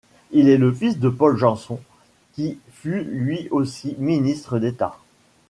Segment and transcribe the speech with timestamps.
[0.31, 1.79] Il est le fils de Paul Janson,
[2.33, 4.97] qui fut lui aussi Ministre d'État.